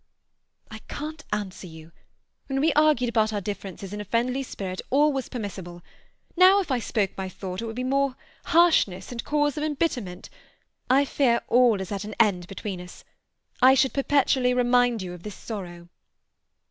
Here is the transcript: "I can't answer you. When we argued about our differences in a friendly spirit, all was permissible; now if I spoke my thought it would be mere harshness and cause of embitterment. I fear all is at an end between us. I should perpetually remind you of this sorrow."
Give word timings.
"I 0.71 0.79
can't 0.87 1.23
answer 1.31 1.67
you. 1.67 1.91
When 2.47 2.59
we 2.59 2.73
argued 2.73 3.07
about 3.09 3.31
our 3.31 3.39
differences 3.39 3.93
in 3.93 4.01
a 4.01 4.03
friendly 4.03 4.41
spirit, 4.41 4.81
all 4.89 5.13
was 5.13 5.29
permissible; 5.29 5.83
now 6.35 6.59
if 6.59 6.71
I 6.71 6.79
spoke 6.79 7.15
my 7.15 7.29
thought 7.29 7.61
it 7.61 7.67
would 7.67 7.75
be 7.75 7.83
mere 7.83 8.15
harshness 8.45 9.11
and 9.11 9.23
cause 9.23 9.57
of 9.57 9.63
embitterment. 9.63 10.31
I 10.89 11.05
fear 11.05 11.39
all 11.49 11.79
is 11.79 11.91
at 11.91 12.03
an 12.03 12.15
end 12.19 12.47
between 12.47 12.81
us. 12.81 13.03
I 13.61 13.75
should 13.75 13.93
perpetually 13.93 14.55
remind 14.55 15.03
you 15.03 15.13
of 15.13 15.21
this 15.21 15.35
sorrow." 15.35 15.87